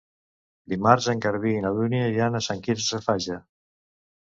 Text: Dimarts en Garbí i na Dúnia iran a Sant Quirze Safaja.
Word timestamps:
Dimarts 0.73 1.09
en 1.13 1.21
Garbí 1.25 1.51
i 1.59 1.61
na 1.67 1.73
Dúnia 1.77 2.09
iran 2.15 2.41
a 2.41 2.43
Sant 2.49 2.65
Quirze 2.71 2.89
Safaja. 2.91 3.41